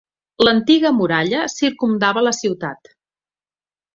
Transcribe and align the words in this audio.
L'antiga 0.45 0.91
muralla 1.01 1.43
circumdava 1.55 2.25
la 2.27 2.33
ciutat. 2.39 2.93